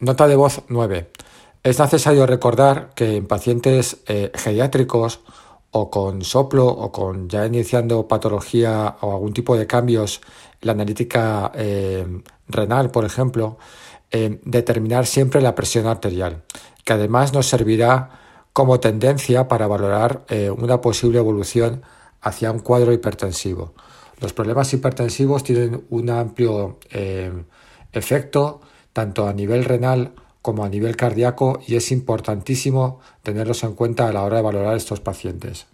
[0.00, 1.10] Nota de voz 9.
[1.64, 5.22] Es necesario recordar que en pacientes eh, geriátricos
[5.72, 10.20] o con soplo o con ya iniciando patología o algún tipo de cambios
[10.60, 12.06] la analítica eh,
[12.46, 13.58] renal, por ejemplo,
[14.12, 16.44] eh, determinar siempre la presión arterial,
[16.84, 18.20] que además nos servirá
[18.52, 20.24] como tendencia para valorar
[20.56, 21.82] una posible evolución
[22.20, 23.74] hacia un cuadro hipertensivo.
[24.20, 26.78] Los problemas hipertensivos tienen un amplio
[27.92, 28.60] efecto
[28.92, 30.12] tanto a nivel renal
[30.42, 34.76] como a nivel cardíaco y es importantísimo tenerlos en cuenta a la hora de valorar
[34.76, 35.66] estos pacientes.